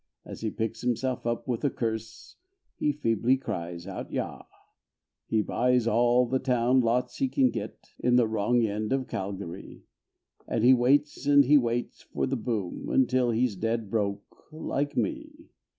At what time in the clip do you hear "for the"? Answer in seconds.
12.01-12.35